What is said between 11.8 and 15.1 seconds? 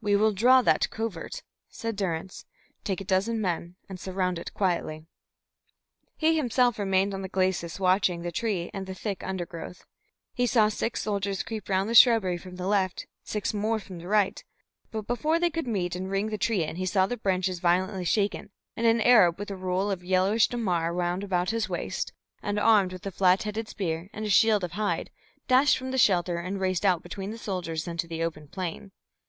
the shrubbery from the left, six more from the right. But